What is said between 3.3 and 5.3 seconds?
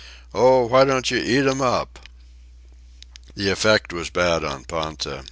The effect was bad on Ponta.